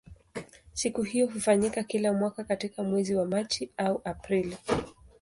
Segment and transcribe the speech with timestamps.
[0.73, 4.57] Siku hiyo hufanyika kila mwaka katika mwezi wa Machi au Aprili.